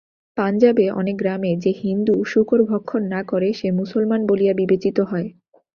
[0.37, 5.27] পাঞ্জাবে অনেক গ্রামে যে-হিন্দু শূকর ভক্ষণ না করে, সে মুসলমান বলিয়া বিবেচিত হয়।